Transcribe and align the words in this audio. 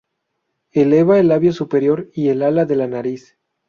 Eleva 0.71 1.19
el 1.19 1.27
labio 1.27 1.53
superior 1.53 2.09
y 2.11 2.29
el 2.29 2.41
ala 2.41 2.65
de 2.65 2.75
la 2.75 2.87
nariz. 2.87 3.37